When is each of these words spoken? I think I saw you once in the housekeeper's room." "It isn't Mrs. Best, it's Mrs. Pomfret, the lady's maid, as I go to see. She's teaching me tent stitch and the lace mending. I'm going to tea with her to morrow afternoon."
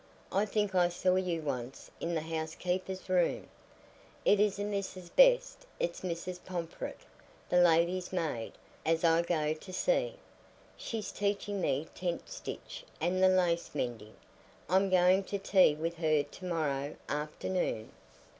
I 0.31 0.47
think 0.47 0.73
I 0.73 0.89
saw 0.89 1.13
you 1.15 1.43
once 1.43 1.91
in 1.99 2.15
the 2.15 2.21
housekeeper's 2.21 3.07
room." 3.07 3.47
"It 4.25 4.39
isn't 4.39 4.71
Mrs. 4.71 5.15
Best, 5.15 5.67
it's 5.79 6.01
Mrs. 6.01 6.43
Pomfret, 6.43 6.99
the 7.49 7.59
lady's 7.61 8.11
maid, 8.11 8.53
as 8.83 9.03
I 9.03 9.21
go 9.21 9.53
to 9.53 9.71
see. 9.71 10.15
She's 10.75 11.11
teaching 11.11 11.61
me 11.61 11.87
tent 11.93 12.27
stitch 12.29 12.83
and 12.99 13.21
the 13.21 13.29
lace 13.29 13.75
mending. 13.75 14.15
I'm 14.67 14.89
going 14.89 15.23
to 15.25 15.37
tea 15.37 15.75
with 15.75 15.97
her 15.97 16.23
to 16.23 16.45
morrow 16.45 16.95
afternoon." 17.07 17.91